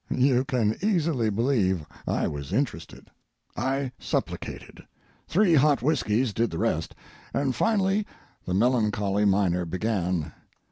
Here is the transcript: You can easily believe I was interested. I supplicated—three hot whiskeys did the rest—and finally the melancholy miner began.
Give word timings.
You 0.09 0.45
can 0.45 0.77
easily 0.81 1.29
believe 1.29 1.85
I 2.07 2.27
was 2.27 2.51
interested. 2.51 3.11
I 3.55 3.91
supplicated—three 3.99 5.53
hot 5.53 5.83
whiskeys 5.83 6.33
did 6.33 6.49
the 6.49 6.57
rest—and 6.57 7.53
finally 7.53 8.07
the 8.43 8.55
melancholy 8.55 9.25
miner 9.25 9.63
began. 9.63 10.31